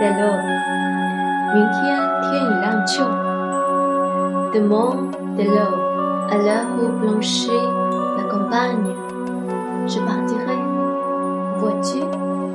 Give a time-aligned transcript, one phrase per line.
[0.00, 0.42] d'alors，
[1.52, 1.78] 明天
[2.22, 3.04] 天已亮就。
[4.54, 5.78] Demain d'alors,
[6.30, 7.50] à l'heure où blanchit
[8.16, 8.94] la campagne,
[9.86, 10.58] je partirai.
[11.58, 12.00] Vois-tu,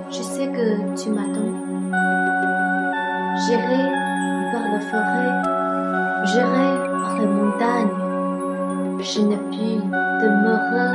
[0.09, 1.53] je sais que tu m'attends.
[3.45, 3.83] J'irai
[4.51, 5.35] par la forêt,
[6.25, 6.69] j'irai
[7.03, 7.95] par les montagnes.
[9.01, 9.79] Je ne puis
[10.21, 10.93] demeurer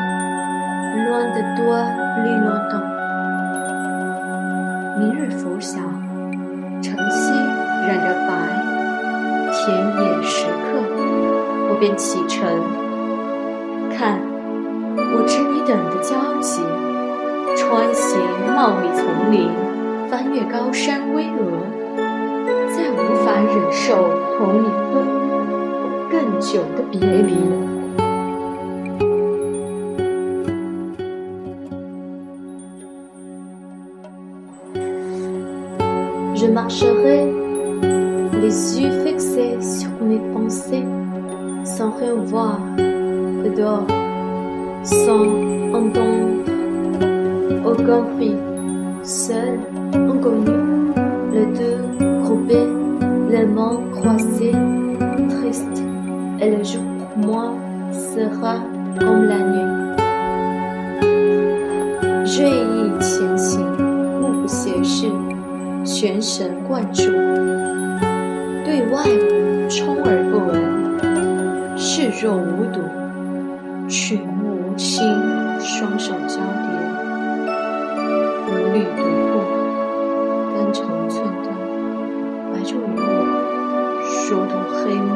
[1.07, 1.81] loin de toi
[2.17, 2.89] plus longtemps.
[5.01, 5.79] 明日拂晓，
[9.63, 10.81] 田野时刻，
[11.69, 12.49] 我便启程。
[13.95, 14.19] 看，
[14.97, 16.63] 我知你等的焦急，
[17.55, 18.19] 穿行
[18.57, 19.51] 茂密丛林，
[20.09, 21.29] 翻越高山巍峨，
[22.75, 27.35] 再无法忍受同你奔波更久的别离。
[36.35, 37.40] Je marcherai
[38.42, 40.86] les yeux fixés sur mes pensées,
[41.64, 42.60] sans rien voir
[43.56, 43.88] dehors,
[44.84, 45.26] sans
[45.74, 46.44] entendre
[47.66, 48.36] aucun bruit,
[49.04, 49.60] seul,
[49.94, 50.92] inconnu,
[51.32, 51.82] les deux
[52.24, 52.70] groupés,
[53.30, 54.56] les mains croisées,
[55.30, 55.84] tristes,
[56.40, 57.54] et le jour pour moi
[57.92, 58.58] sera
[59.00, 59.86] comme la nuit.
[62.26, 63.62] 锐意前行，
[64.20, 65.08] 目不斜视。
[65.86, 67.04] 全神贯注，
[68.71, 69.03] 对外
[69.69, 70.55] 充耳不闻，
[71.77, 72.79] 视若无睹，
[73.89, 75.03] 曲目无亲，
[75.59, 76.71] 双手交叠，
[78.47, 79.03] 如履独
[79.33, 79.43] 步，
[80.55, 81.53] 肝肠寸断，
[82.53, 83.11] 白昼与我
[84.31, 85.11] 如同黑幕。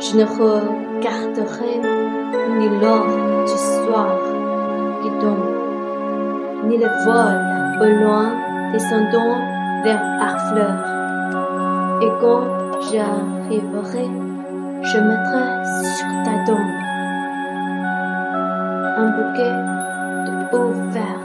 [0.00, 1.82] Je ne regarderai
[2.58, 3.04] ni l'or
[3.44, 4.08] du soir
[5.02, 5.52] qui tombe,
[6.66, 7.36] ni le vol
[7.78, 8.32] au loin
[8.72, 9.36] descendant
[9.86, 10.74] vers Harfleur.
[12.02, 12.44] Et quand
[12.90, 14.10] j'arriverai,
[14.82, 15.44] je mettrai
[15.94, 16.74] sur ta tombe
[18.98, 19.56] un bouquet
[20.26, 21.22] de beaux vers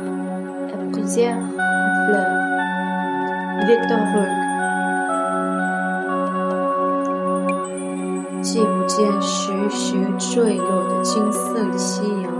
[0.69, 1.41] et plusieurs
[2.05, 2.37] fleurs.
[3.65, 4.25] Victor Hugo
[8.43, 12.31] 既不见徐徐坠落的金色夕阳，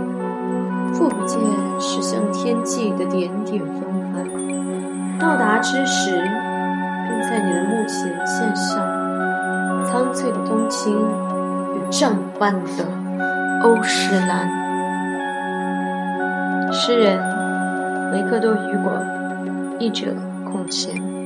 [0.92, 1.40] 复不见
[1.80, 4.51] 驶向天际的点点风帆。
[5.22, 8.84] 到达之时，便在你的墓前献上，
[9.86, 12.84] 苍翠的冬青与帐般的
[13.62, 14.50] 欧诗兰。
[16.72, 17.20] 诗人
[18.12, 18.92] 维克多·雨果，
[19.78, 20.12] 译者
[20.44, 21.21] 孔乾。